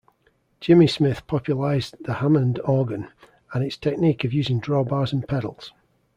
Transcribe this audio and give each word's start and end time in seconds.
Jimmy 0.59 0.87
Smith 0.87 1.27
popularised 1.27 1.95
the 2.05 2.13
Hammond 2.13 2.59
organ, 2.65 3.09
and 3.53 3.63
its 3.63 3.77
technique 3.77 4.23
of 4.23 4.33
using 4.33 4.59
drawbars 4.59 5.13
and 5.13 5.27
pedals. 5.27 5.73